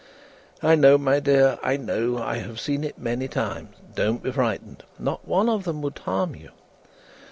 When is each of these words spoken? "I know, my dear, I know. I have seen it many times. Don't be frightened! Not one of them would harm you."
"I 0.63 0.73
know, 0.73 0.97
my 0.97 1.19
dear, 1.19 1.59
I 1.61 1.77
know. 1.77 2.17
I 2.17 2.37
have 2.37 2.59
seen 2.59 2.83
it 2.83 2.97
many 2.97 3.27
times. 3.27 3.75
Don't 3.93 4.23
be 4.23 4.31
frightened! 4.31 4.83
Not 4.97 5.27
one 5.27 5.47
of 5.47 5.63
them 5.63 5.83
would 5.83 5.99
harm 5.99 6.33
you." 6.33 6.49